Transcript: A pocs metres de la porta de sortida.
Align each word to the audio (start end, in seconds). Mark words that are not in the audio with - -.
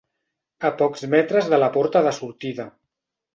A 0.69 0.71
pocs 0.79 1.03
metres 1.15 1.51
de 1.51 1.59
la 1.65 1.69
porta 1.77 2.03
de 2.09 2.15
sortida. 2.21 2.67